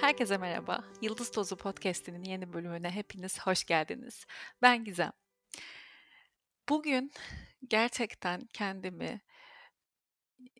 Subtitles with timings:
[0.00, 0.80] Herkese merhaba.
[1.00, 4.26] Yıldız Tozu Podcast'inin yeni bölümüne hepiniz hoş geldiniz.
[4.62, 5.12] Ben Gizem.
[6.68, 7.12] Bugün
[7.68, 9.20] gerçekten kendimi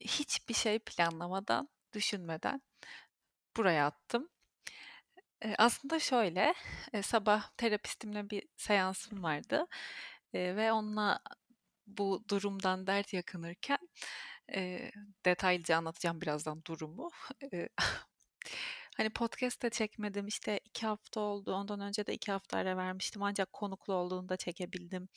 [0.01, 2.63] hiçbir şey planlamadan, düşünmeden
[3.57, 4.29] buraya attım.
[5.45, 6.55] Eee, aslında şöyle,
[6.95, 9.67] eee, sabah terapistimle bir seansım vardı,
[10.33, 11.21] eee, ve onunla
[11.87, 13.79] bu durumdan dert yakınırken,
[14.55, 14.93] eee,
[15.27, 17.11] detaylıca anlatacağım birazdan durumu.
[19.01, 23.23] Hani podcast da çekmedim, işte 2 hafta oldu, ondan önce de 2 hafta ara vermiştim
[23.23, 25.09] ancak konuklu olduğunda çekebildim.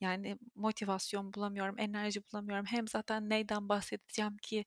[0.00, 2.66] Yani motivasyon bulamıyorum, enerji bulamıyorum.
[2.66, 4.64] Hem zaten neyden bahsedeceğim ki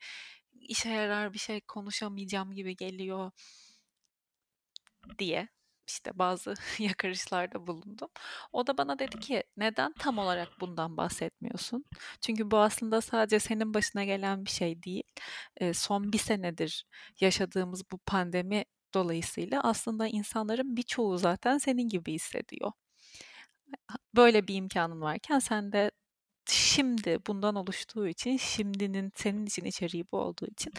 [0.62, 3.32] işe yarar bir şey konuşamayacağım gibi geliyor
[5.20, 5.48] diye
[5.88, 8.10] işte bazı yakarışlarda bulundum.
[8.54, 11.86] O da bana dedi ki neden tam olarak bundan bahsetmiyorsun?
[12.22, 15.04] Çünkü bu aslında sadece senin başına gelen bir şey değil.
[15.58, 16.86] E, son bir senedir
[17.22, 22.72] yaşadığımız bu pandemi dolayısıyla aslında insanların birçoğu zaten senin gibi hissediyor.
[24.16, 25.92] Böyle bir imkanın varken sen de
[26.50, 30.74] şimdi bundan oluştuğu için, şimdinin senin için içeriği bu olduğu için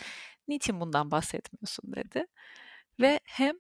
[0.49, 2.27] niçin bundan bahsetmiyorsun dedi.
[3.01, 3.57] Ve hem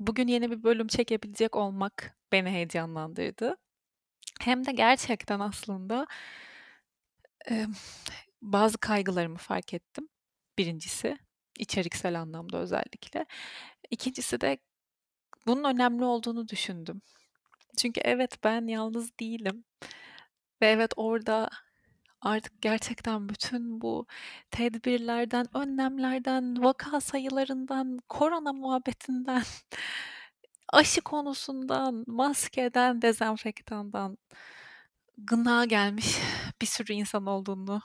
[0.00, 3.56] bugün yeni bir bölüm çekebilecek olmak beni heyecanlandırdı.
[4.40, 6.06] Hem de gerçekten aslında
[7.50, 7.66] e,
[8.42, 10.08] bazı kaygılarımı fark ettim.
[10.58, 11.18] Birincisi
[11.58, 13.26] içeriksel anlamda özellikle.
[13.90, 14.58] İkincisi de
[15.46, 17.02] bunun önemli olduğunu düşündüm.
[17.78, 19.64] Çünkü evet ben yalnız değilim.
[20.62, 21.50] Ve evet orada
[22.20, 24.06] artık gerçekten bütün bu
[24.50, 29.42] tedbirlerden, önlemlerden, vaka sayılarından, korona muhabbetinden,
[30.72, 34.18] aşı konusundan, maskeden, dezenfektandan
[35.18, 36.18] gına gelmiş
[36.62, 37.80] bir sürü insan olduğunu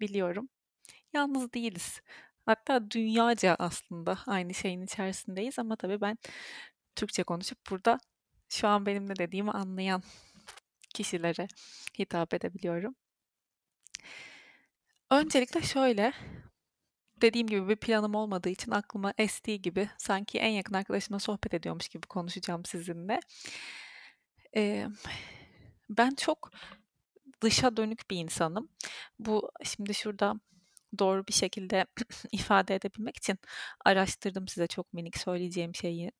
[0.00, 0.48] biliyorum.
[1.12, 2.00] Yalnız değiliz.
[2.46, 6.18] Hatta dünyaca aslında aynı şeyin içerisindeyiz ama tabii ben
[6.96, 7.98] Türkçe konuşup burada
[8.48, 10.02] şu an benim ne dediğimi anlayan
[10.94, 11.48] kişilere
[11.98, 12.94] hitap edebiliyorum.
[15.10, 16.12] Öncelikle şöyle,
[17.22, 21.88] dediğim gibi bir planım olmadığı için aklıma estiği gibi sanki en yakın arkadaşımla sohbet ediyormuş
[21.88, 23.20] gibi konuşacağım sizinle.
[24.56, 24.86] Ee,
[25.90, 26.50] ben çok
[27.42, 28.68] dışa dönük bir insanım.
[29.18, 30.34] Bu şimdi şurada
[30.98, 31.86] doğru bir şekilde
[32.32, 33.38] ifade edebilmek için
[33.84, 36.12] araştırdım size çok minik söyleyeceğim şeyi.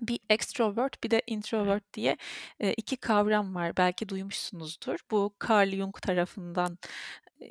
[0.00, 2.16] Bir extrovert bir de introvert diye
[2.76, 3.76] iki kavram var.
[3.76, 4.98] Belki duymuşsunuzdur.
[5.10, 6.78] Bu Carl Jung tarafından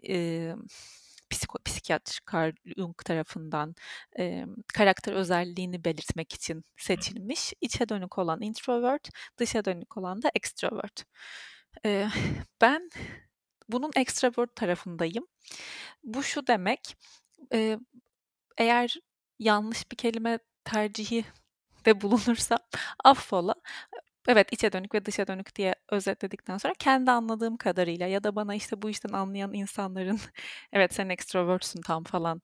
[0.09, 0.55] e,
[1.29, 3.75] psiko, psikiyatr Carl Jung tarafından
[4.19, 7.53] e, karakter özelliğini belirtmek için seçilmiş.
[7.61, 11.03] İçe dönük olan introvert, dışa dönük olan da extrovert.
[11.85, 12.07] E,
[12.61, 12.89] ben
[13.69, 15.27] bunun extrovert tarafındayım.
[16.03, 16.97] Bu şu demek,
[17.53, 17.79] e,
[18.57, 18.97] eğer
[19.39, 21.25] yanlış bir kelime tercihi
[21.85, 22.59] de bulunursam
[23.03, 23.55] affola.
[24.27, 28.55] Evet içe dönük ve dışa dönük diye özetledikten sonra kendi anladığım kadarıyla ya da bana
[28.55, 30.19] işte bu işten anlayan insanların
[30.73, 32.41] evet sen extrovertsun tam falan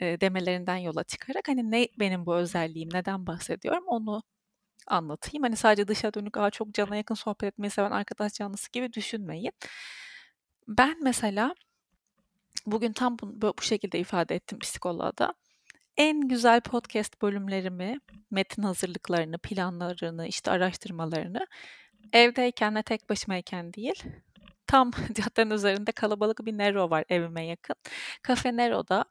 [0.00, 4.22] e, demelerinden yola çıkarak hani ne benim bu özelliğim neden bahsediyorum onu
[4.88, 5.42] anlatayım.
[5.44, 9.52] Hani sadece dışa dönük aa çok cana yakın sohbet etmeyi seven arkadaş canlısı gibi düşünmeyin.
[10.68, 11.54] Ben mesela
[12.66, 15.34] bugün tam bu, bu şekilde ifade ettim psikoloğa da
[16.00, 18.00] en güzel podcast bölümlerimi,
[18.30, 21.46] metin hazırlıklarını, planlarını, işte araştırmalarını
[22.12, 24.02] evdeyken ve tek başımayken değil,
[24.66, 27.76] tam caddenin üzerinde kalabalık bir Nero var evime yakın.
[28.22, 29.04] Kafe Nero'da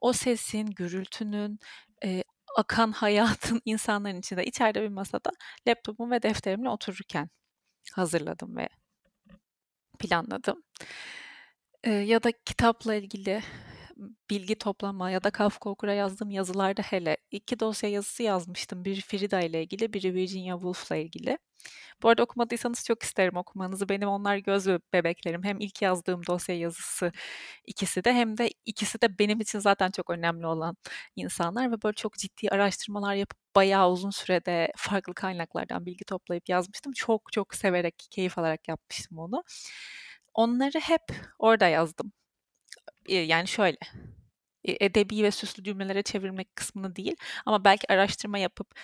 [0.00, 1.58] o sesin, gürültünün,
[2.04, 2.24] e,
[2.56, 5.30] akan hayatın insanların içinde içeride bir masada
[5.68, 7.30] laptopum ve defterimle otururken
[7.92, 8.68] hazırladım ve
[9.98, 10.62] planladım.
[11.84, 13.42] E, ya da kitapla ilgili
[14.30, 18.84] bilgi toplama ya da Kafka Okur'a yazdığım yazılarda hele iki dosya yazısı yazmıştım.
[18.84, 21.38] Biri Frida ile ilgili, biri Virginia Woolf ile ilgili.
[22.02, 23.88] Bu arada okumadıysanız çok isterim okumanızı.
[23.88, 25.44] Benim onlar göz bebeklerim.
[25.44, 27.12] Hem ilk yazdığım dosya yazısı
[27.66, 30.76] ikisi de hem de ikisi de benim için zaten çok önemli olan
[31.16, 36.92] insanlar ve böyle çok ciddi araştırmalar yapıp bayağı uzun sürede farklı kaynaklardan bilgi toplayıp yazmıştım.
[36.92, 39.44] Çok çok severek, keyif alarak yapmıştım onu.
[40.34, 41.02] Onları hep
[41.38, 42.12] orada yazdım
[43.08, 43.76] yani şöyle
[44.64, 47.16] edebi ve süslü cümlelere çevirmek kısmını değil
[47.46, 48.74] ama belki araştırma yapıp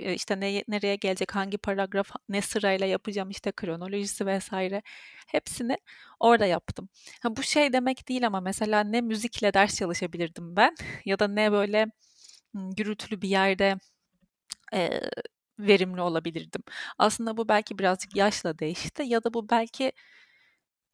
[0.00, 4.82] işte ne, nereye gelecek hangi paragraf ne sırayla yapacağım işte kronolojisi vesaire
[5.26, 5.78] hepsini
[6.20, 6.88] orada yaptım.
[7.22, 11.52] Ha, bu şey demek değil ama mesela ne müzikle ders çalışabilirdim ben ya da ne
[11.52, 11.86] böyle
[12.54, 13.76] gürültülü bir yerde
[14.74, 15.00] e,
[15.58, 16.62] verimli olabilirdim.
[16.98, 19.92] Aslında bu belki birazcık yaşla değişti ya da bu belki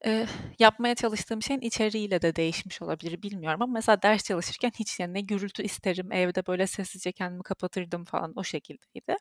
[0.06, 0.26] Eee,
[0.58, 5.20] yapmaya çalıştığım şeyin içeriğiyle de değişmiş olabilir, bilmiyorum ama mesela ders çalışırken hiç yani ne
[5.20, 9.16] gürültü isterim, evde böyle sessizce kendimi kapatırdım falan o şekildeydi.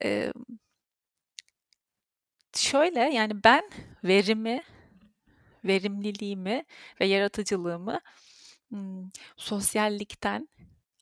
[0.00, 0.32] Emm
[2.56, 3.70] Şöyle, yani ben
[4.04, 4.62] verimi,
[5.64, 6.64] verimliliğimi
[7.00, 8.00] ve yaratıcılığımı,
[8.74, 10.48] ımm, sosyallikten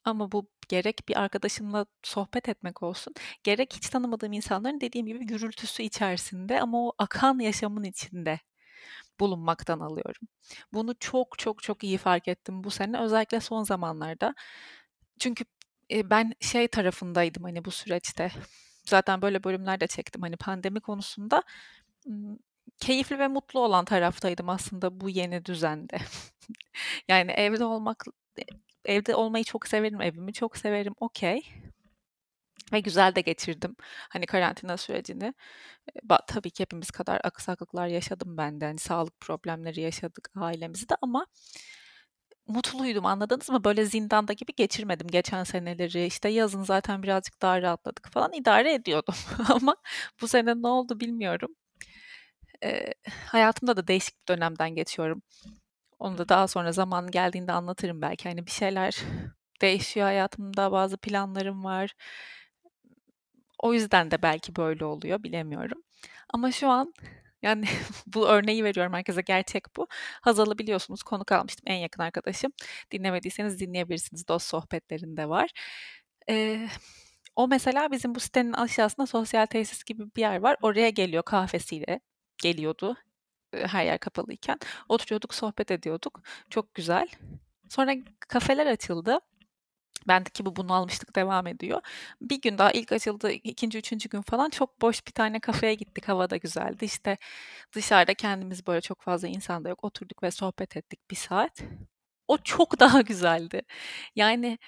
[0.05, 3.15] ama bu gerek bir arkadaşımla sohbet etmek olsun,
[3.45, 8.41] gerek hiç tanımadığım insanların dediğim gibi gürültüsü içerisinde ama o akan yaşamın içinde
[9.21, 10.29] bulunmaktan alıyorum.
[10.75, 14.35] Bunu çok çok çok iyi fark ettim bu sene özellikle son zamanlarda.
[15.21, 15.45] Çünkü,
[15.91, 18.31] eee, ben şey tarafındaydım, hani, bu süreçte,
[18.87, 21.45] zaten böyle bölümler de çektim, hani, pandemi konusunda,
[22.81, 25.99] keyifli ve mutlu olan taraftaydım aslında bu yeni düzende.
[27.09, 28.05] Yani evde olmak
[28.85, 31.43] evde olmayı çok severim, evimi çok severim, okay.
[32.73, 33.77] Ve güzel de geçirdim,
[34.09, 35.35] hani, karantina sürecini.
[36.05, 41.27] Ba tabii ki hepimiz kadar aksaklıklar yaşadım ben de, hani, sağlık problemleri yaşadık ailemizde ama
[42.47, 43.65] mutluydum, anladınız mı?
[43.65, 46.07] Böyle zindanda gibi geçirmedim geçen seneleri.
[46.07, 49.15] İşte, yazın zaten birazcık daha rahatladık falan, idare ediyordum
[49.49, 49.77] ama
[50.21, 51.57] bu sene ne oldu bilmiyorum.
[52.63, 52.95] Eee,
[53.27, 55.23] hayatımda da değişik bir dönemden geçiyorum.
[56.01, 58.29] Onu da daha sonra zamanı geldiğinde anlatırım belki.
[58.29, 58.97] Hani, bir şeyler
[59.63, 61.95] değişiyor hayatımda, bazı planlarım var.
[63.59, 65.83] O yüzden de belki böyle oluyor, bilemiyorum.
[66.35, 66.95] Ama şu an,
[67.43, 67.65] yani
[68.07, 69.87] bu örneği veriyorum herkese, gerçek bu.
[70.23, 72.53] Hazal'ı biliyorsunuz, konuk almıştım, en yakın arkadaşım.
[72.93, 75.51] Dinlemediyseniz dinleyebilirsiniz, Dost Sohbetleri'nde var.
[76.29, 76.69] Eee,
[77.37, 80.57] o mesela bizim bu sitenin aşağısında sosyal tesis gibi bir yer var.
[80.63, 82.01] Oraya geliyor kahvesiyle,
[82.43, 82.97] geliyordu,
[83.53, 84.59] her yer kapalıyken.
[84.89, 86.23] Oturuyorduk, sohbet ediyorduk.
[86.51, 87.09] Çok güzel.
[87.69, 89.19] Sonra kafeler açıldı.
[90.09, 91.81] Bendeki bu bunalmışlık devam ediyor.
[92.21, 96.09] Bir gün daha ilk açıldığı 2'nci, 3'üncü gün falan çok boş bir tane kafeye gittik.
[96.09, 96.85] Hava da güzeldi.
[96.85, 97.19] İşte
[97.75, 99.85] dışarıda kendimiz böyle çok fazla insan da yok.
[99.85, 101.63] Oturduk ve sohbet ettik 1 saat.
[102.29, 103.63] O çok daha güzeldi.
[104.17, 104.59] Yani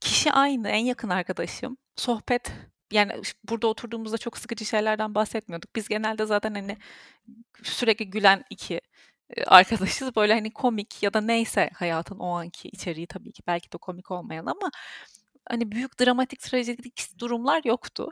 [0.00, 1.76] kişi aynı, en yakın arkadaşım.
[1.96, 2.52] Sohbet,
[2.92, 3.12] yani
[3.50, 5.76] burada oturduğumuzda çok sıkıcı şeylerden bahsetmiyorduk.
[5.76, 6.76] Biz genelde zaten, hani,
[7.62, 8.80] sürekli gülen 2
[9.36, 10.16] eee, arkadaşız.
[10.16, 14.10] Böyle, hani, komik ya da neyse hayatın o anki içeriği tabii ki belki de komik
[14.10, 14.70] olmayan ama,
[15.50, 18.10] hani, büyük dramatik, trajedik durumlar yoktu.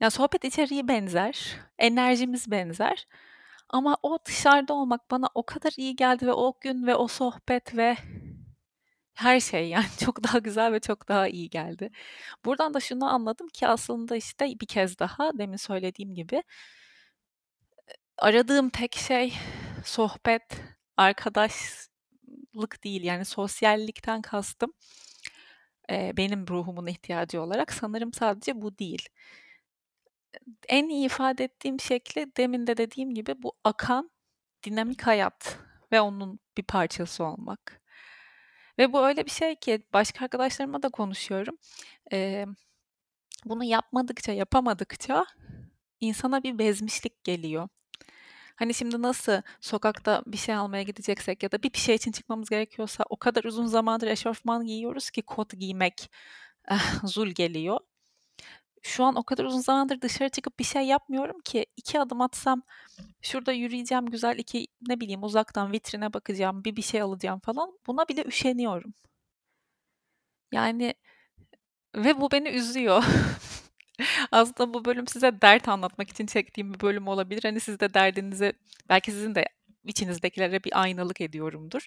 [0.00, 3.06] Ya, sohbet içeriği benzer, enerjimiz benzer
[3.70, 7.76] ama o dışarıda olmak bana o kadar iyi geldi ve o gün ve o sohbet
[7.76, 7.96] ve
[9.14, 11.90] her şey, yani, çok daha güzel ve çok daha iyi geldi.
[12.44, 18.70] Buradan da şunu anladım ki aslında, işte, bir kez daha demin söylediğim gibi eee, aradığım
[18.70, 19.34] tek şey
[19.84, 20.42] sohbet,
[20.96, 21.88] arkadaşlık
[22.84, 24.72] değil, yani, sosyallikten kastım,
[25.90, 29.08] benim ruhumun ihtiyacı olarak sanırım sadece bu değil.
[30.68, 34.10] En iyi ifade ettiğim şekli demin de dediğim gibi bu akan,
[34.66, 35.58] dinamik hayat
[35.92, 37.82] ve onun bir parçası olmak.
[38.78, 41.56] Ve bu öyle bir şey ki başka arkadaşlarımla da konuşuyorum.
[42.10, 42.54] Emm,
[43.44, 45.26] bunu yapmadıkça, yapamadıkça
[46.00, 47.68] insana bir bezmişlik geliyor.
[48.56, 52.50] Hani, şimdi nasıl sokakta bir şey almaya gideceksek ya da bir bir şey için çıkmamız
[52.50, 56.10] gerekiyorsa o kadar uzun zamandır eşofman giyiyoruz ki kot giymek,
[56.70, 57.80] eh, zul geliyor.
[58.84, 62.62] Şu an o kadar uzun zamandır dışarı çıkıp bir şey yapmıyorum ki 2 adım atsam
[63.22, 67.78] şurada yürüyeceğim güzel, 2 ne bileyim uzaktan vitrine bakacağım, bir bir şey alacağım falan.
[67.86, 68.94] Buna bile üşeniyorum.
[70.52, 70.94] Yani
[71.96, 73.04] ve bu beni üzüyor.
[74.32, 77.42] Aslında bu bölüm size dert anlatmak için çektiğim bir bölüm olabilir.
[77.42, 78.52] Hani, siz de derdinizi
[78.88, 79.44] belki sizin de
[79.84, 81.86] içinizdekilere bir aynalık ediyorumdur.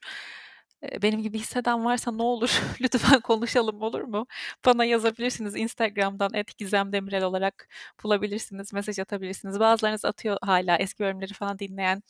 [1.01, 4.27] Benim gibi hisseden varsa ne olur lütfen konuşalım, olur mu?
[4.65, 5.55] Bana yazabilirsiniz.
[5.55, 7.67] Instagram'dan @gizemdemirel olarak
[8.03, 9.59] bulabilirsiniz, mesaj atabilirsiniz.
[9.59, 12.03] Bazılarınız atıyor hâlâ eski bölümleri falan dinleyen,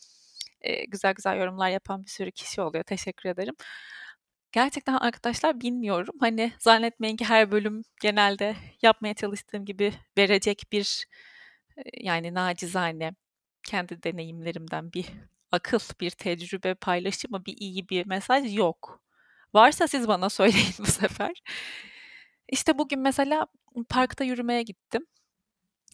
[0.88, 2.84] güzel güzel yorumlar yapan bir sürü kişi oluyor.
[2.84, 3.56] Teşekkür ederim.
[4.52, 6.16] Gerçekten arkadaşlar bilmiyorum.
[6.20, 11.06] Hani, zannetmeyin ki her bölüm genelde yapmaya çalıştığım gibi verecek bir,
[11.98, 13.12] yani nacizane
[13.70, 15.06] kendi deneyimlerimden bir
[15.52, 19.02] akıl, bir tecrübe paylaşımı, bir iyi bir mesaj yok.
[19.54, 21.42] Varsa siz bana söyleyin bu sefer.
[22.50, 23.48] İşte, bugün mesela
[23.90, 25.06] parkta yürümeye gittim.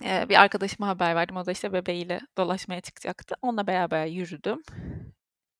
[0.03, 1.38] Eee, bir arkadaşıma haber verdim.
[1.38, 3.36] O da, işte, bebeğiyle dolaşmaya çıkacaktı.
[3.41, 4.62] Onunla beraber yürüdüm.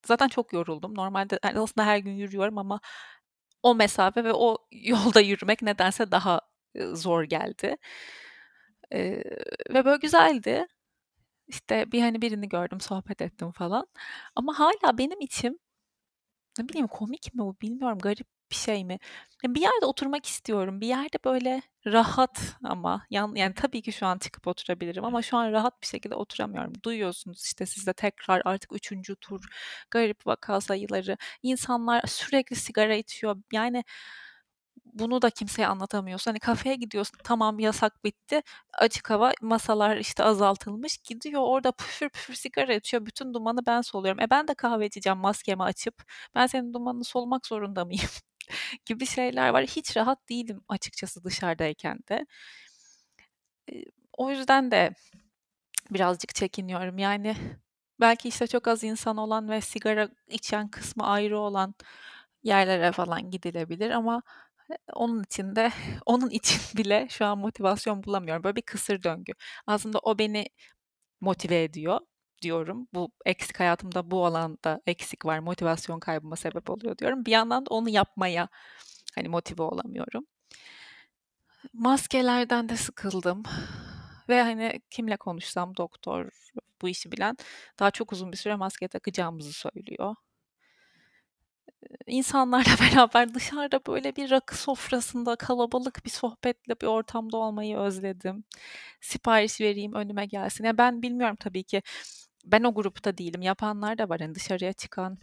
[0.06, 0.94] Zaten çok yoruldum.
[0.96, 2.80] Normalde, aslında her gün yürüyorum ama
[3.62, 6.40] o mesafe ve o yolda yürümek nedense daha,
[6.94, 7.76] zor geldi.
[8.92, 9.24] Eee,
[9.70, 10.66] ve böyle güzeldi.
[11.48, 13.86] İşte, bir, hani, birini gördüm, sohbet ettim falan
[14.36, 15.58] ama hâlâ benim içim,
[16.58, 18.98] ne bileyim komik mi bu bilmiyorum, garip bir şey mi?
[19.44, 20.80] bir yerde oturmak istiyorum.
[20.80, 25.36] Bir yerde böyle rahat ama yan, yani tabii ki şu an çıkıp oturabilirim ama şu
[25.36, 26.72] an rahat bir şekilde oturamıyorum.
[26.84, 29.44] Duyuyorsunuz işte sizde tekrar artık üçüncü tur
[29.90, 31.16] garip vaka sayıları.
[31.42, 33.36] İnsanlar sürekli sigara içiyor.
[33.52, 33.84] Yani
[34.84, 36.30] bunu da kimseye anlatamıyorsun.
[36.30, 38.42] Hani kafeye gidiyorsun tamam yasak bitti.
[38.72, 40.98] Açık hava masalar işte azaltılmış.
[40.98, 43.06] Gidiyor orada püfür püfür sigara içiyor.
[43.06, 44.20] Bütün dumanı ben soluyorum.
[44.20, 45.94] E ben de kahve içeceğim maskemi açıp.
[46.34, 48.08] Ben senin dumanını solmak zorunda mıyım?
[48.86, 49.64] gibi şeyler var.
[49.66, 52.26] Hiç rahat değilim açıkçası dışarıdayken de.
[54.12, 54.94] O yüzden de
[55.90, 56.98] birazcık çekiniyorum.
[56.98, 57.36] Yani
[58.00, 61.74] belki işte çok az insan olan ve sigara içen kısmı ayrı olan
[62.42, 64.22] yerlere falan gidilebilir ama
[64.92, 65.72] onun için de
[66.06, 68.44] onun için bile şu an motivasyon bulamıyorum.
[68.44, 69.32] Böyle bir kısır döngü.
[69.66, 70.46] Aslında o beni
[71.20, 72.00] motive ediyor
[72.42, 72.88] diyorum.
[72.94, 75.38] Bu eksik hayatımda bu alanda eksik var.
[75.38, 77.26] Motivasyon kaybıma sebep oluyor diyorum.
[77.26, 78.48] Bir yandan da onu yapmaya
[79.16, 80.26] hani motive olamıyorum.
[81.72, 83.42] Maskelerden de sıkıldım.
[84.28, 86.30] Ve hani kimle konuşsam doktor
[86.82, 87.36] bu işi bilen
[87.78, 90.14] daha çok uzun bir süre maske takacağımızı söylüyor.
[92.06, 98.44] İnsanlarla beraber dışarıda böyle bir rakı sofrasında kalabalık bir sohbetle bir ortamda olmayı özledim.
[99.00, 100.64] Sipariş vereyim önüme gelsin.
[100.64, 101.82] Ya ben bilmiyorum tabii ki
[102.44, 103.42] ben o grupta değilim.
[103.42, 105.18] Yapanlar da var hani dışarıya çıkan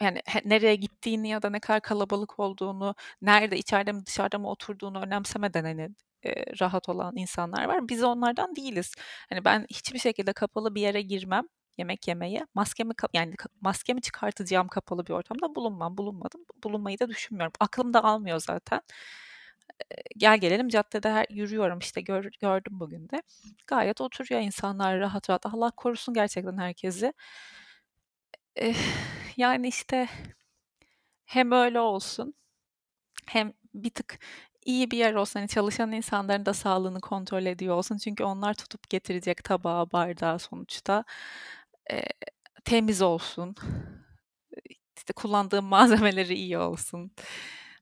[0.00, 5.00] yani nereye gittiğini ya da ne kadar kalabalık olduğunu, nerede içeride mi dışarıda mı oturduğunu
[5.02, 5.88] önemsemeden hani
[6.26, 7.88] e, rahat olan insanlar var.
[7.88, 8.94] Biz onlardan değiliz.
[9.28, 11.44] Hani ben hiçbir şekilde kapalı bir yere girmem
[11.78, 12.46] yemek yemeye.
[12.54, 15.98] Maskemi yani maskemi çıkartacağım kapalı bir ortamda bulunmam.
[15.98, 16.44] Bulunmadım.
[16.64, 17.52] Bulunmayı da düşünmüyorum.
[17.60, 18.80] Aklım da almıyor zaten.
[20.16, 23.22] Gel gelelim caddede her, yürüyorum işte gör, gördüm bugün de.
[23.66, 25.46] Gayet oturuyor insanlar rahat rahat.
[25.46, 27.12] Allah korusun gerçekten herkesi.
[29.36, 30.08] yani işte
[31.24, 32.34] hem öyle olsun
[33.26, 34.18] hem bir tık
[34.64, 35.40] iyi bir yer olsun.
[35.40, 37.98] Hani çalışan insanların da sağlığını kontrol ediyor olsun.
[37.98, 41.04] Çünkü onlar tutup getirecek tabağı, bardağı sonuçta.
[41.92, 42.02] E,
[42.64, 43.54] temiz olsun.
[44.96, 47.10] İşte kullandığım malzemeleri iyi olsun.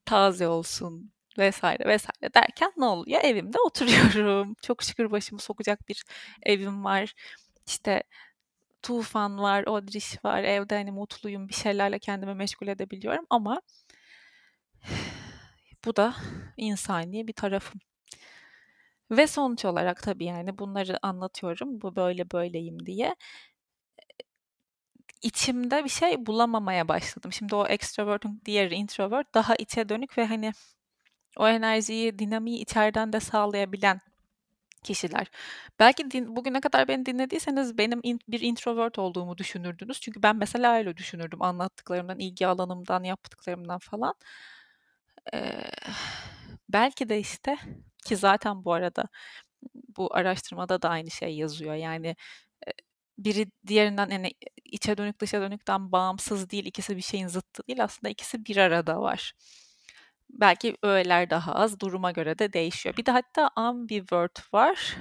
[0.06, 3.20] Taze olsun vesaire vesaire derken ne oluyor?
[3.24, 4.54] Evimde oturuyorum.
[4.62, 6.04] Çok şükür başımı sokacak bir
[6.42, 7.14] evim var.
[7.66, 8.02] İşte
[8.82, 10.42] Tufan var, Odriş var.
[10.44, 11.48] Evde hani mutluyum.
[11.48, 13.62] Bir şeylerle kendimi meşgul edebiliyorum ama
[15.84, 16.14] bu da
[16.56, 17.80] insani bir tarafım.
[19.10, 21.80] Ve sonuç olarak tabii yani bunları anlatıyorum.
[21.82, 23.16] Bu böyle böyleyim diye.
[25.24, 27.32] İçimde bir şey bulamamaya başladım.
[27.32, 30.52] Şimdi o extrovert'ün diğeri introvert daha içe dönük ve hani
[31.38, 34.00] o enerjiyi, dinamiği içeriden de sağlayabilen
[34.84, 35.26] kişiler.
[35.80, 40.00] Belki din, bugüne kadar beni dinlediyseniz benim in, bir introvert olduğumu düşünürdünüz.
[40.00, 44.14] Çünkü ben mesela öyle düşünürdüm anlattıklarımdan, ilgi alanımdan, yaptıklarımdan falan.
[45.34, 45.70] Ee,
[46.68, 47.56] belki de işte
[48.06, 49.04] ki zaten bu arada
[49.96, 51.74] bu araştırmada da aynı şey yazıyor.
[51.74, 52.16] Yani
[53.18, 54.32] biri diğerinden yani
[54.64, 56.66] içe dönük dışa dönükten bağımsız değil.
[56.66, 57.84] ikisi bir şeyin zıttı değil.
[57.84, 59.32] Aslında ikisi bir arada var.
[60.30, 61.80] Belki öğeler daha az.
[61.80, 62.96] Duruma göre de değişiyor.
[62.96, 64.96] Bir de hatta ambivert var.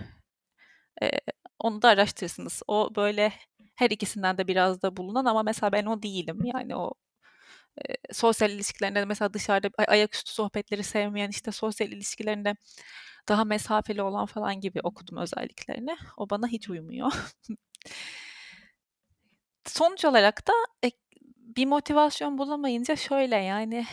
[1.04, 1.12] Ee,
[1.60, 2.62] onu da araştırırsınız.
[2.68, 3.34] O böyle
[3.76, 6.40] her ikisinden de biraz da bulunan ama mesela ben o değilim.
[6.46, 6.94] Yani o
[7.90, 12.56] e, sosyal ilişkilerinde mesela dışarıda ay- ayaküstü sohbetleri sevmeyen işte sosyal ilişkilerinde
[13.30, 15.98] daha mesafeli olan falan gibi okudum özelliklerini.
[16.18, 17.12] O bana hiç uymuyor.
[19.66, 20.54] Sonuç olarak da
[20.86, 20.92] e,
[21.38, 23.86] bir motivasyon bulamayınca şöyle yani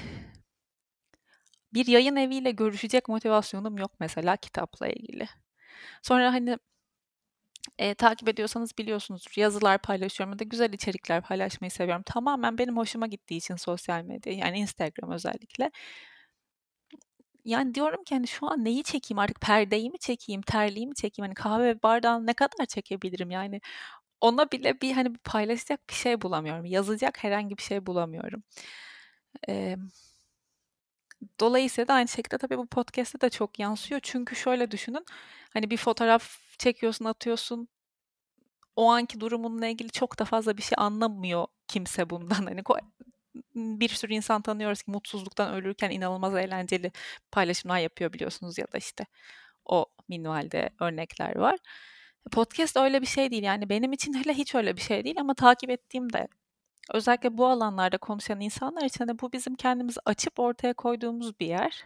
[1.75, 5.29] bir yayın eviyle görüşecek motivasyonum yok mesela kitapla ilgili.
[6.03, 6.59] Sonra hani
[7.79, 12.03] e, takip ediyorsanız biliyorsunuzdur yazılar paylaşıyorum da güzel içerikler paylaşmayı seviyorum.
[12.03, 15.71] Tamamen benim hoşuma gittiği için sosyal medya yani Instagram özellikle.
[17.45, 21.27] Yani diyorum ki hani şu an neyi çekeyim artık perdeyi mi çekeyim, terliği mi çekeyim?
[21.27, 23.61] Hani kahve bardağını ne kadar çekebilirim yani
[24.21, 26.65] ona bile bir hani paylaşacak bir şey bulamıyorum.
[26.65, 28.43] Yazacak herhangi bir şey bulamıyorum.
[29.49, 29.77] Ee,
[31.41, 34.01] dolayısıyla da aynı şekilde tabii bu podcast'te de çok yansıyor.
[34.05, 35.05] Çünkü şöyle düşünün.
[35.53, 37.69] Hani bir fotoğraf çekiyorsun, atıyorsun.
[38.77, 42.47] O anki durumunla ilgili çok da fazla bir şey anlamıyor kimse bundan.
[42.47, 42.63] Hani
[43.55, 46.93] bir sürü insan tanıyoruz ki mutsuzluktan ölürken inanılmaz eğlenceli
[47.33, 49.07] paylaşımlar yapıyor biliyorsunuz ya da işte
[49.65, 51.59] o minvalde örnekler var.
[52.33, 55.35] Podcast öyle bir şey değil yani benim için hele hiç öyle bir şey değil ama
[55.35, 56.29] takip ettiğimde
[56.95, 61.85] özellikle bu alanlarda konuşan insanlar için de bu bizim kendimizi açıp ortaya koyduğumuz bir yer.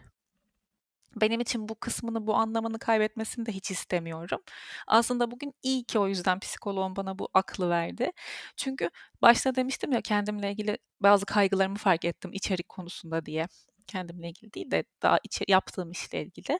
[1.15, 4.41] Benim için bu kısmını, bu anlamını kaybetmesini de hiç istemiyorum.
[4.87, 8.11] Aslında bugün iyi ki o yüzden psikoloğum bana bu aklı verdi.
[8.57, 8.89] Çünkü
[9.21, 13.47] başta demiştim ya kendimle ilgili bazı kaygılarımı fark ettim içerik konusunda diye.
[13.87, 16.59] Kendimle ilgili değil de daha içe- yaptığım işle ilgili.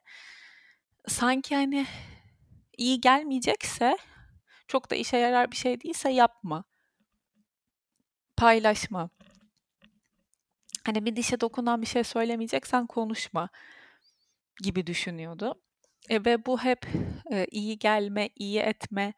[1.07, 1.85] Sanki hani
[2.77, 3.97] iyi gelmeyecekse,
[4.67, 6.63] çok da işe yarar bir şey değilse yapma.
[8.37, 9.09] Paylaşma.
[10.85, 13.49] Hani bir dişe dokunan bir şey söylemeyeceksen konuşma
[14.63, 15.61] gibi düşünüyordu.
[16.09, 16.87] E, ve bu hep
[17.31, 19.13] e, iyi gelme, iyi etme,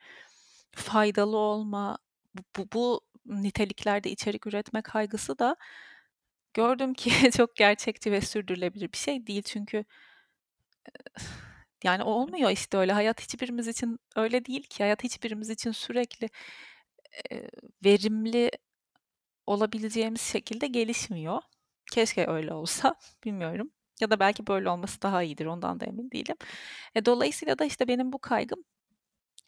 [0.75, 1.97] faydalı olma,
[2.57, 5.55] bu, bu, niteliklerde içerik üretme kaygısı da
[6.53, 9.43] gördüm ki çok gerçekçi ve sürdürülebilir bir şey değil.
[9.43, 9.85] Çünkü
[11.83, 12.91] yani olmuyor işte öyle.
[12.93, 14.83] Hayat hiçbirimiz için öyle değil ki.
[14.83, 16.29] Hayat hiçbirimiz için sürekli
[17.31, 17.49] e,
[17.85, 18.51] verimli
[19.47, 21.41] olabileceğimiz şekilde gelişmiyor.
[21.91, 23.71] Keşke öyle olsa, bilmiyorum.
[24.01, 26.35] Ya da belki böyle olması daha iyidir, ondan da emin değilim.
[26.95, 28.63] E, dolayısıyla da işte benim bu kaygım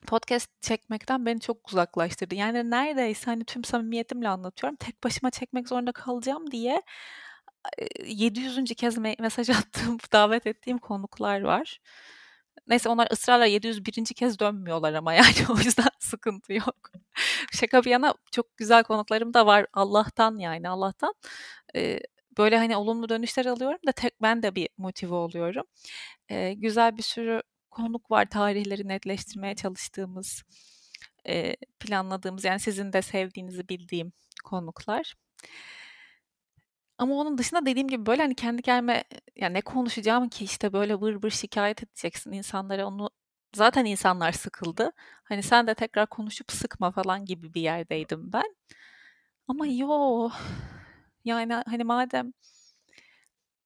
[0.07, 2.35] podcast çekmekten beni çok uzaklaştırdı.
[2.35, 4.75] Yani neredeyse hani tüm samimiyetimle anlatıyorum.
[4.77, 6.81] Tek başıma çekmek zorunda kalacağım diye
[8.05, 8.75] 700.
[8.75, 11.79] kez mesaj attığım, davet ettiğim konuklar var.
[12.67, 14.05] Neyse onlar ısrarla 701.
[14.05, 16.91] kez dönmüyorlar ama yani o yüzden sıkıntı yok.
[17.53, 21.13] Şaka bir yana çok güzel konuklarım da var Allah'tan yani Allah'tan.
[21.75, 21.99] Ee,
[22.39, 25.65] böyle hani olumlu dönüşler alıyorum da tek ben de bir motive oluyorum.
[26.29, 27.41] Ee, güzel bir sürü
[27.71, 30.43] konuk var tarihleri netleştirmeye çalıştığımız,
[31.29, 34.13] e, planladığımız yani sizin de sevdiğinizi bildiğim
[34.45, 35.15] konuklar.
[36.97, 39.03] Ama onun dışında dediğim gibi böyle hani kendi kendime
[39.35, 43.09] ya ne konuşacağım ki işte böyle vır vır şikayet edeceksin insanlara onu
[43.55, 44.91] zaten insanlar sıkıldı.
[45.23, 48.55] Hani sen de tekrar konuşup sıkma falan gibi bir yerdeydim ben.
[49.47, 50.29] Ama yo
[51.25, 52.33] yani hani madem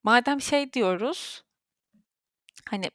[0.03, 1.43] madem şey diyoruz
[2.69, 2.91] hani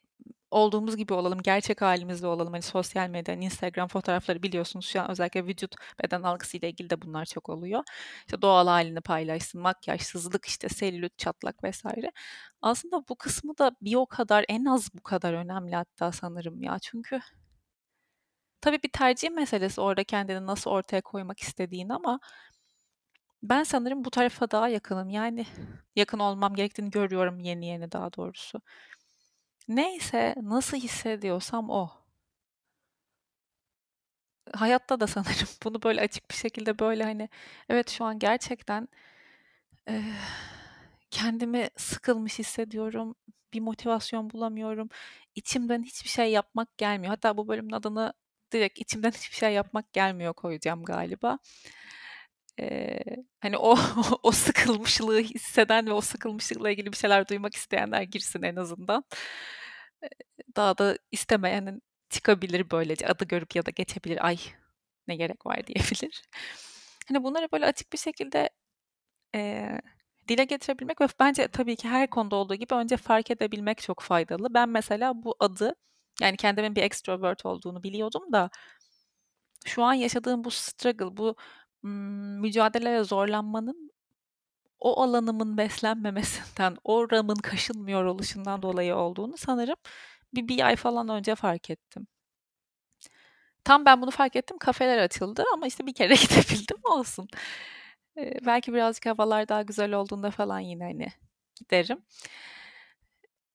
[0.51, 2.53] olduğumuz gibi olalım, gerçek halimizde olalım.
[2.53, 5.75] Hani sosyal medya, Instagram fotoğrafları biliyorsunuz şu an özellikle vücut
[6.05, 7.83] beden algısı ilgili de bunlar çok oluyor.
[8.27, 12.13] İşte doğal halini paylaşsın, makyajsızlık, işte selülit, çatlak vesaire.
[12.63, 16.79] Aslında bu kısmı da bir o kadar, en az bu kadar önemli hatta sanırım ya.
[16.83, 17.21] Çünkü
[18.61, 22.21] tabii bir tercih meselesi orada kendini nasıl ortaya koymak istediğin ama
[23.43, 25.11] ben sanırım bu tarafa daha yakınım.
[25.11, 25.47] Yani
[25.97, 28.61] yakın olmam gerektiğini görüyorum yeni yeni daha doğrusu.
[29.69, 31.91] Neyse, nasıl hissediyorsam o.
[34.55, 37.29] Hayatta da sanırım bunu böyle açık bir şekilde böyle hani
[37.69, 38.89] evet şu an gerçekten
[39.89, 40.03] eee,
[41.11, 43.15] kendimi sıkılmış hissediyorum.
[43.53, 44.89] Bir motivasyon bulamıyorum.
[45.35, 47.11] İçimden hiçbir şey yapmak gelmiyor.
[47.11, 48.13] Hatta bu bölümün adını
[48.53, 51.39] direkt içimden hiçbir şey yapmak gelmiyor koyacağım galiba.
[53.41, 53.77] Hani o
[54.23, 59.05] o sıkılmışlığı hisseden ve o sıkılmışlıkla ilgili bir şeyler duymak isteyenler girsin en azından
[60.57, 63.07] daha da istemeyenin çıkabilir böylece.
[63.09, 64.27] Adı görüp ya da geçebilir.
[64.27, 64.39] Ay
[65.09, 66.23] ne gerek var diyebilir.
[67.09, 68.51] Hani bunları böyle açık bir şekilde
[69.35, 69.69] e,
[70.29, 74.55] dile getirebilmek ve bence tabii ki her konuda olduğu gibi önce fark edebilmek çok faydalı.
[74.55, 75.75] Ben mesela bu adı
[76.21, 78.51] yani kendimin bir extrovert olduğunu biliyordum da
[79.67, 81.37] şu an yaşadığım bu struggle, bu
[81.83, 83.93] mücadeleye zorlanmanın
[84.81, 89.77] o alanımın beslenmemesinden, o ramın kaşınmıyor oluşundan dolayı olduğunu sanırım
[90.35, 92.07] bir, bir ay falan önce fark ettim.
[93.65, 97.29] Tam ben bunu fark ettim kafeler açıldı ama işte bir kere gidebildim olsun.
[98.19, 101.09] Ee, belki birazcık havalar daha güzel olduğunda falan yine hani
[101.57, 101.99] giderim.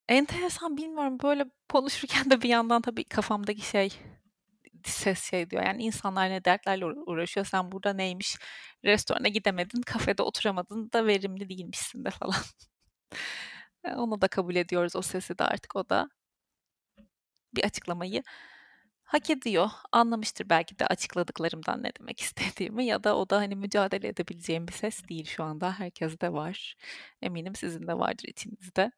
[0.10, 3.94] Enteresan bilmiyorum böyle konuşurken de bir yandan tabii kafamdaki şey
[4.91, 5.63] ses şey diyor.
[5.63, 7.46] Yani insanlar ne dertlerle uğraşıyor.
[7.46, 8.38] Sen burada neymiş?
[8.86, 12.36] Restorana gidemedin, kafede oturamadın da verimli değilmişsin de falan.
[13.96, 16.10] Onu da kabul ediyoruz o sesi de artık o da
[17.56, 18.24] bir açıklamayı
[19.04, 19.69] hak ediyor.
[19.91, 24.74] Anlamıştır belki de açıkladıklarımdan ne demek istediğimi ya da o da hani mücadele edebileceğim bir
[24.74, 25.80] ses değil şu anda.
[25.80, 26.76] Herkes de var.
[27.22, 28.91] Eminim sizin de vardır içinizde.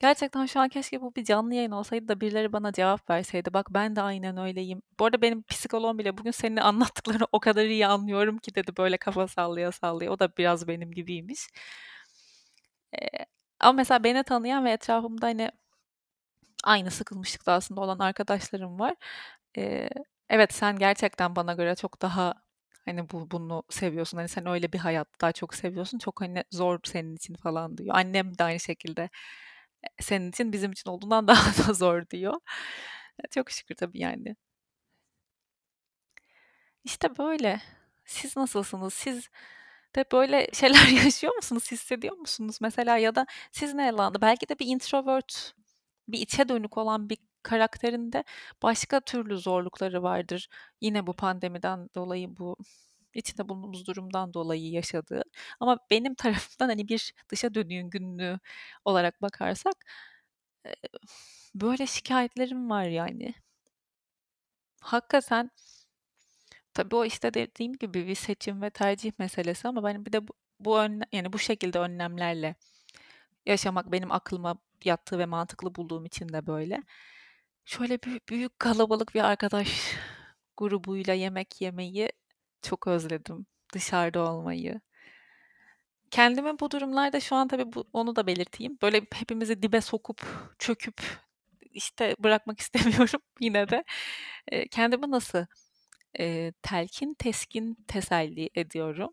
[0.00, 3.54] Gerçekten şu an keşke bu bir canlı yayın olsaydı da birileri bana cevap verseydi.
[3.54, 4.82] Bak ben de aynen öyleyim.
[4.98, 8.96] Bu arada benim psikoloğum bile bugün senin anlattıklarını o kadar iyi anlıyorum ki dedi böyle
[8.96, 10.10] kafa sallaya sallaya.
[10.10, 11.48] O da biraz benim gibiymiş.
[12.92, 13.26] Ee,
[13.60, 15.50] ama mesela beni tanıyan ve etrafımda hani
[16.64, 18.94] aynı sıkılmışlıkta aslında olan arkadaşlarım var.
[19.58, 19.88] Ee,
[20.28, 22.34] evet sen gerçekten bana göre çok daha
[22.84, 24.18] hani bu bunu seviyorsun.
[24.18, 25.98] Hani sen öyle bir hayat daha çok seviyorsun.
[25.98, 27.94] Çok hani zor senin için falan diyor.
[27.96, 29.10] Annem de aynı şekilde
[30.00, 32.40] senin için bizim için olduğundan daha da zor diyor.
[33.30, 34.36] Çok şükür tabii yani.
[36.84, 37.60] İşte böyle.
[38.04, 38.94] Siz nasılsınız?
[38.94, 39.30] Siz
[39.96, 41.72] de böyle şeyler yaşıyor musunuz?
[41.72, 44.20] Hissediyor musunuz mesela ya da siz ne alanda?
[44.20, 45.54] Belki de bir introvert
[46.08, 48.24] bir içe dönük olan bir karakterinde
[48.62, 50.48] başka türlü zorlukları vardır.
[50.80, 52.56] Yine bu pandemiden dolayı bu
[53.14, 55.22] içinde bulunduğumuz durumdan dolayı yaşadığı.
[55.60, 58.38] Ama benim tarafımdan hani bir dışa dönüğün günlüğü
[58.84, 59.76] olarak bakarsak
[61.54, 63.34] böyle şikayetlerim var yani.
[64.80, 65.50] Hakikaten
[66.74, 70.32] tabii o işte dediğim gibi bir seçim ve tercih meselesi ama ben bir de bu,
[70.60, 72.54] bu önle, yani bu şekilde önlemlerle
[73.46, 76.82] yaşamak benim aklıma yattığı ve mantıklı bulduğum için de böyle.
[77.64, 79.96] Şöyle büyük, büyük kalabalık bir arkadaş
[80.56, 82.12] grubuyla yemek yemeyi
[82.64, 83.46] çok özledim.
[83.74, 84.80] Dışarıda olmayı.
[86.10, 88.78] Kendimi bu durumlarda şu an tabii bu, onu da belirteyim.
[88.82, 90.22] Böyle hepimizi dibe sokup
[90.58, 91.02] çöküp
[91.60, 93.84] işte bırakmak istemiyorum yine de.
[94.48, 95.46] E, kendimi nasıl
[96.20, 99.10] e, telkin, teskin, teselli ediyorum.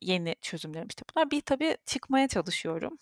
[0.00, 1.30] Yeni çözümlerim işte bunlar.
[1.30, 2.98] Bir tabii çıkmaya çalışıyorum.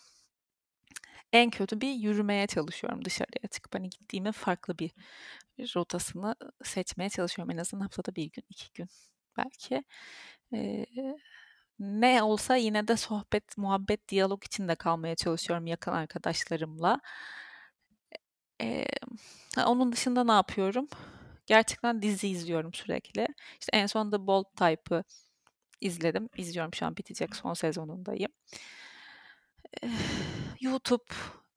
[1.33, 4.91] En kötü bir yürümeye çalışıyorum dışarıya çıkıp hani gittiğimin farklı bir
[5.59, 7.55] rotasını seçmeye çalışıyorum.
[7.55, 8.89] En azından haftada bir gün, iki gün
[9.37, 9.85] belki.
[10.55, 10.87] Ee,
[11.79, 17.01] ne olsa yine de sohbet, muhabbet, diyalog içinde kalmaya çalışıyorum yakın arkadaşlarımla.
[18.63, 18.87] Ee,
[19.67, 20.89] onun dışında ne yapıyorum?
[21.47, 23.29] Gerçekten dizi izliyorum sürekli.
[23.61, 25.05] İşte en son The Bold Type'ı
[25.81, 26.29] izledim.
[26.37, 28.33] İzliyorum şu an bitecek son sezonundayım.
[29.83, 29.89] Ee,
[30.61, 31.05] YouTube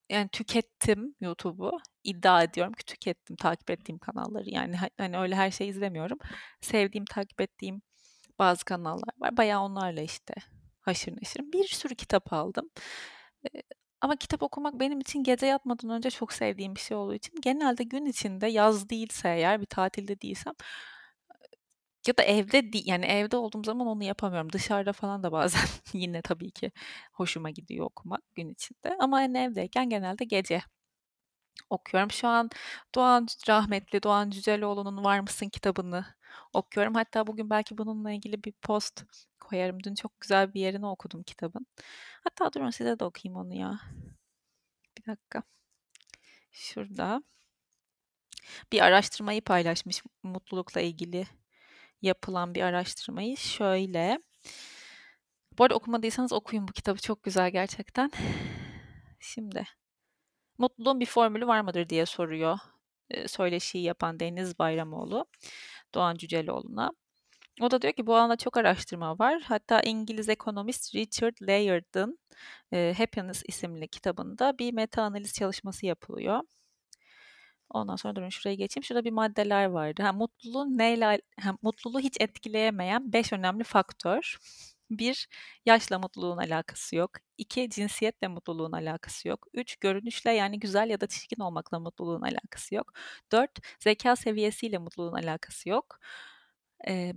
[0.09, 1.79] yani tükettim YouTube'u.
[2.03, 4.49] İddia ediyorum ki tükettim takip ettiğim kanalları.
[4.49, 6.17] Yani hani öyle her şey izlemiyorum.
[6.61, 7.81] Sevdiğim, takip ettiğim
[8.39, 9.37] bazı kanallar var.
[9.37, 10.33] Bayağı onlarla işte
[10.81, 11.41] haşır neşir.
[11.53, 12.69] Bir sürü kitap aldım.
[14.01, 17.83] Ama kitap okumak benim için gece yatmadan önce çok sevdiğim bir şey olduğu için genelde
[17.83, 20.53] gün içinde yaz değilse eğer bir tatilde değilsem
[22.07, 24.53] ya da evde yani evde olduğum zaman onu yapamıyorum.
[24.53, 25.61] Dışarıda falan da bazen
[25.93, 26.71] yine tabii ki
[27.13, 28.95] hoşuma gidiyor okumak gün içinde.
[28.99, 30.61] Ama yani evdeyken genelde gece
[31.69, 32.11] okuyorum.
[32.11, 32.49] Şu an
[32.95, 36.05] Doğan rahmetli Doğan Cüceloğlu'nun Var mısın kitabını
[36.53, 36.93] okuyorum.
[36.95, 39.05] Hatta bugün belki bununla ilgili bir post
[39.39, 39.83] koyarım.
[39.83, 41.67] Dün çok güzel bir yerini okudum kitabın.
[42.23, 43.79] Hatta durun size de okuyayım onu ya.
[44.97, 45.43] Bir dakika.
[46.51, 47.23] Şurada
[48.71, 51.27] bir araştırmayı paylaşmış mutlulukla ilgili
[52.01, 54.19] yapılan bir araştırmayı şöyle.
[55.57, 58.11] Bu arada okumadıysanız okuyun bu kitabı çok güzel gerçekten.
[59.19, 59.63] Şimdi
[60.57, 62.59] mutluluğun bir formülü var mıdır diye soruyor
[63.27, 65.25] söyleşiyi yapan Deniz Bayramoğlu
[65.95, 66.91] Doğan Cüceloğlu'na.
[67.61, 69.41] O da diyor ki bu alanda çok araştırma var.
[69.41, 72.19] Hatta İngiliz ekonomist Richard Layard'ın
[72.73, 76.41] e, Happiness isimli kitabında bir meta analiz çalışması yapılıyor.
[77.69, 78.83] Ondan sonra durun şuraya geçeyim.
[78.83, 80.03] Şurada bir maddeler vardı.
[80.03, 84.37] Ha, mutluluğun neyle, ha, mutluluğu hiç etkileyemeyen beş önemli faktör.
[84.91, 85.27] Bir,
[85.65, 87.11] yaşla mutluluğun alakası yok.
[87.37, 89.47] İki, cinsiyetle mutluluğun alakası yok.
[89.53, 92.93] Üç, görünüşle yani güzel ya da çirkin olmakla mutluluğun alakası yok.
[93.31, 95.99] Dört, zeka seviyesiyle mutluluğun alakası yok.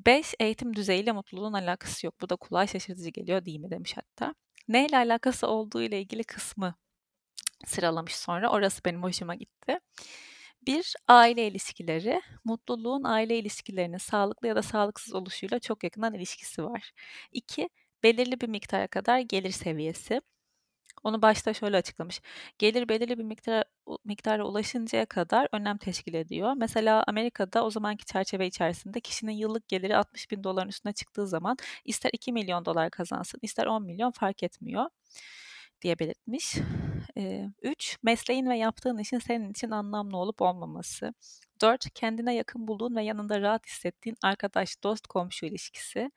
[0.06, 2.20] Beş, eğitim düzeyiyle mutluluğun alakası yok.
[2.20, 4.34] Bu da kulağa şaşırtıcı geliyor değil mi demiş hatta.
[4.68, 6.74] Neyle alakası olduğu ile ilgili kısmı
[7.66, 8.50] sıralamış sonra.
[8.50, 9.78] Orası benim hoşuma gitti.
[10.66, 12.20] Bir, aile ilişkileri.
[12.44, 16.92] Mutluluğun aile ilişkilerinin sağlıklı ya da sağlıksız oluşuyla çok yakından ilişkisi var.
[17.32, 17.68] İki,
[18.02, 20.20] belirli bir miktara kadar gelir seviyesi.
[21.04, 22.20] Onu başta şöyle açıklamış.
[22.58, 23.64] Gelir belirli bir miktara,
[24.04, 26.54] miktara ulaşıncaya kadar önem teşkil ediyor.
[26.56, 31.56] Mesela Amerika'da o zamanki çerçeve içerisinde kişinin yıllık geliri 60 bin doların üstüne çıktığı zaman
[31.84, 34.86] ister 2 milyon dolar kazansın ister 10 milyon fark etmiyor
[35.82, 36.56] diye belirtmiş.
[37.62, 37.98] 3.
[38.02, 41.14] Mesleğin ve yaptığın işin senin için anlamlı olup olmaması.
[41.60, 41.94] 4.
[41.94, 46.10] Kendine yakın bulduğun ve yanında rahat hissettiğin arkadaş, dost, komşu ilişkisi.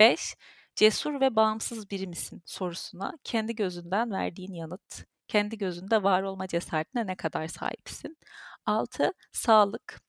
[0.00, 0.36] 5.
[0.76, 5.04] Cesur ve bağımsız biri misin sorusuna kendi gözünden verdiğin yanıt.
[5.28, 8.18] Kendi gözünde var olma cesaretine ne kadar sahipsin?
[8.66, 9.12] 6.
[9.32, 10.00] Sağlık.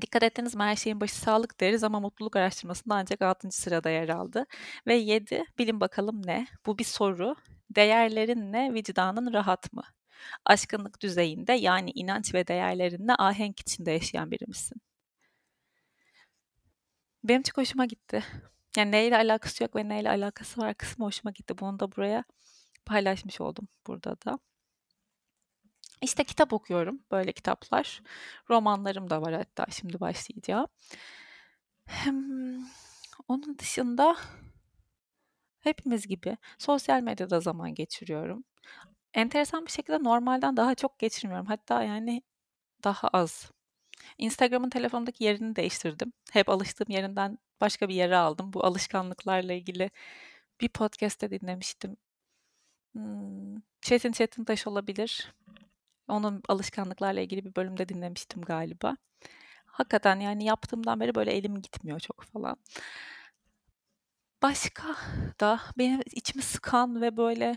[0.00, 3.50] Dikkat ettiniz mi her şeyin başı sağlık deriz ama mutluluk araştırmasında ancak 6.
[3.50, 4.46] sırada yer aldı.
[4.86, 5.44] Ve 7.
[5.58, 6.46] Bilin bakalım ne?
[6.66, 7.36] Bu bir soru
[7.70, 9.82] Değerlerinle vicdanın rahat mı?
[10.44, 14.80] Aşkınlık düzeyinde yani inanç ve değerlerinle ahenk içinde yaşayan biri misin?
[17.24, 18.24] Benim çok hoşuma gitti.
[18.76, 21.58] Yani neyle alakası yok ve neyle alakası var kısmı hoşuma gitti.
[21.58, 22.24] Bunu da buraya
[22.86, 24.38] paylaşmış oldum burada da.
[26.02, 27.00] İşte kitap okuyorum.
[27.10, 28.02] Böyle kitaplar.
[28.50, 30.66] Romanlarım da var hatta şimdi başlayacağım.
[33.28, 34.16] Onun dışında
[35.66, 38.44] Hepimiz gibi sosyal medyada zaman geçiriyorum.
[39.14, 41.46] Enteresan bir şekilde normalden daha çok geçirmiyorum.
[41.46, 42.22] Hatta yani
[42.84, 43.50] daha az.
[44.18, 46.12] Instagram'ın telefonumdaki yerini değiştirdim.
[46.32, 48.52] Hep alıştığım yerinden başka bir yere aldım.
[48.52, 49.90] Bu alışkanlıklarla ilgili
[50.60, 51.96] bir podcast'te dinlemiştim.
[52.92, 55.34] Hmm, Çetin Çetin Taş olabilir.
[56.08, 58.96] Onun alışkanlıklarla ilgili bir bölümde dinlemiştim galiba.
[59.66, 62.56] Hakikaten yani yaptığımdan beri böyle elim gitmiyor çok falan.
[64.46, 64.96] Başka
[65.40, 67.56] da benim içimi sıkan ve böyle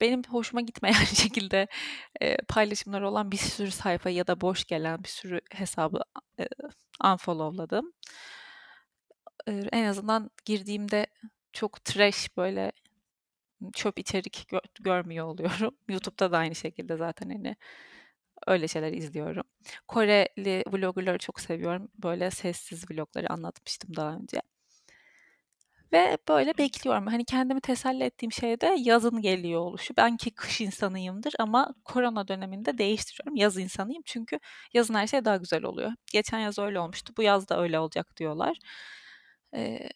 [0.00, 1.66] benim hoşuma gitmeyen şekilde
[2.20, 6.00] e, paylaşımlar olan bir sürü sayfa ya da boş gelen bir sürü hesabı
[6.40, 6.46] e,
[7.04, 7.92] unfollowladım.
[9.46, 11.06] E, en azından girdiğimde
[11.52, 12.72] çok trash böyle
[13.74, 15.76] çöp içerik gö- görmüyor oluyorum.
[15.88, 17.56] YouTube'da da aynı şekilde zaten hani
[18.46, 19.44] öyle şeyler izliyorum.
[19.88, 21.88] Koreli vloggerları çok seviyorum.
[22.02, 24.42] Böyle sessiz vlogları anlatmıştım daha önce.
[25.92, 27.06] Ve böyle bekliyorum.
[27.06, 29.94] Hani kendimi teselli ettiğim şey de yazın geliyor oluşu.
[29.96, 33.36] Ben ki kış insanıyımdır ama korona döneminde değiştiriyorum.
[33.36, 34.38] Yaz insanıyım çünkü
[34.74, 35.92] yazın her şey daha güzel oluyor.
[36.12, 37.12] Geçen yaz öyle olmuştu.
[37.16, 38.58] Bu yaz da öyle olacak diyorlar.
[39.54, 39.88] Ee,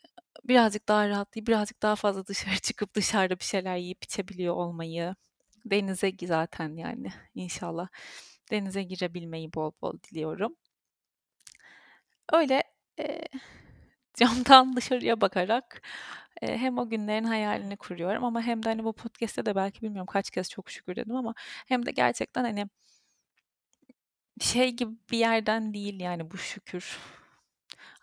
[0.44, 5.14] birazcık daha rahatlayıp birazcık daha fazla dışarı çıkıp dışarıda bir şeyler yiyip içebiliyor olmayı.
[5.64, 7.88] Denize zaten yani inşallah
[8.50, 10.56] denize girebilmeyi bol bol diliyorum.
[12.32, 12.62] Öyle
[12.98, 13.20] e,
[14.14, 15.82] camdan dışarıya bakarak
[16.42, 20.06] e, hem o günlerin hayalini kuruyorum ama hem de hani bu podcast'te de belki bilmiyorum
[20.12, 21.34] kaç kez çok şükür dedim ama
[21.68, 22.66] hem de gerçekten hani
[24.40, 26.98] şey gibi bir yerden değil yani bu şükür.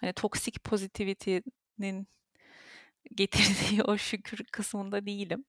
[0.02, 2.08] Hani toksik pozitivity'nin
[3.16, 5.46] getirdiği o şükür kısmında değilim.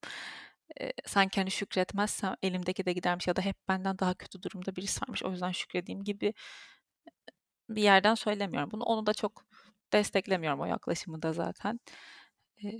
[0.81, 5.01] E, sanki hani şükretmezsem elimdeki de gidermiş ya da hep benden daha kötü durumda birisi
[5.01, 6.33] varmış o yüzden şükredeyim gibi
[7.69, 8.71] bir yerden söylemiyorum.
[8.71, 9.45] Bunu onu da çok
[9.93, 11.79] desteklemiyorum o yaklaşımı da zaten.
[12.63, 12.79] Ee,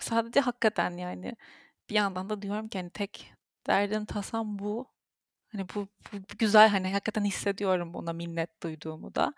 [0.00, 1.36] sadece hakikaten yani
[1.90, 3.32] bir yandan da diyorum ki hani tek
[3.66, 4.92] derdim tasam bu.
[5.52, 9.32] Hani bu, bu güzel hani hakikaten hissediyorum buna minnet duyduğumu da.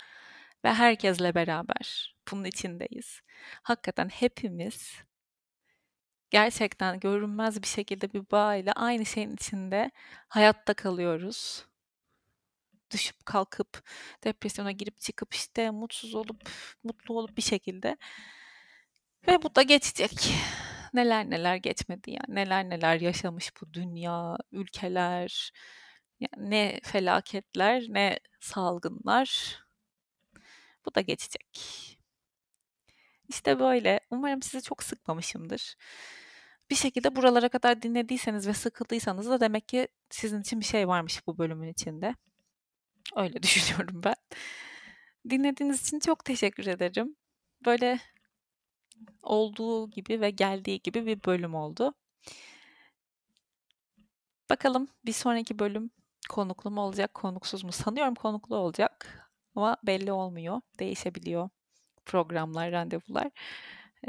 [0.64, 3.20] Ve herkesle beraber bunun içindeyiz.
[3.62, 4.94] Hakikaten hepimiz
[6.31, 9.90] gerçekten görünmez bir şekilde bir bağ ile aynı şeyin içinde
[10.29, 11.66] hayatta kalıyoruz
[12.90, 13.83] düşüp kalkıp
[14.25, 16.51] depresyona girip çıkıp işte mutsuz olup
[16.85, 17.97] mutlu olup bir şekilde
[19.29, 20.35] ve bu da geçecek.
[20.94, 25.53] Neler neler geçmedi yani neler neler yaşamış bu dünya, ülkeler,
[26.20, 29.59] yani ne felaketler, ne salgınlar.
[30.87, 31.47] Bu da geçecek.
[33.29, 34.01] İşte böyle.
[34.11, 35.77] Umarım sizi çok sıkmamışımdır.
[36.70, 41.27] Bir şekilde buralara kadar dinlediyseniz ve sıkıldıysanız da demek ki sizin için bir şey varmış
[41.27, 42.14] bu bölümün içinde.
[43.17, 44.14] Öyle düşünüyorum ben.
[45.31, 47.17] Dinlediğiniz için çok teşekkür ederim.
[47.67, 48.01] Böyle
[49.23, 51.95] olduğu gibi ve geldiği gibi bir bölüm oldu.
[54.51, 55.90] Bakalım bir sonraki bölüm
[56.31, 57.73] konuklu mu olacak, konuksuz mu?
[57.73, 60.61] Sanıyorum konuklu olacak ama belli olmuyor.
[60.79, 61.51] Değişebiliyor
[62.07, 63.31] programlar, randevular.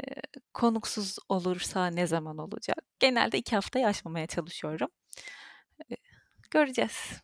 [0.54, 2.78] konuksuz olursa ne zaman olacak?
[3.00, 4.88] Genelde iki haftayı aşmamaya çalışıyorum.
[5.92, 5.96] Ee,
[6.50, 7.22] göreceğiz.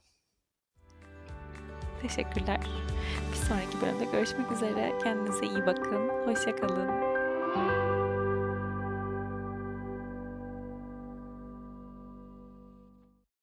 [2.02, 2.60] Teşekkürler.
[3.32, 4.92] Bir sonraki bölümde görüşmek üzere.
[5.04, 6.08] Kendinize iyi bakın.
[6.26, 7.11] Hoşçakalın.